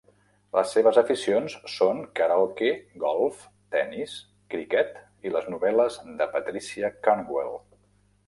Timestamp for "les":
0.57-0.69, 5.37-5.49